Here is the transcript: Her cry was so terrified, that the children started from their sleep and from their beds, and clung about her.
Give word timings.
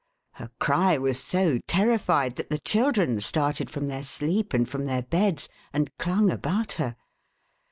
Her 0.31 0.49
cry 0.59 0.97
was 0.97 1.19
so 1.23 1.59
terrified, 1.67 2.35
that 2.37 2.49
the 2.49 2.57
children 2.57 3.19
started 3.19 3.69
from 3.69 3.85
their 3.85 4.01
sleep 4.01 4.51
and 4.51 4.67
from 4.67 4.85
their 4.87 5.03
beds, 5.03 5.47
and 5.73 5.95
clung 5.99 6.31
about 6.31 6.71
her. 6.81 6.95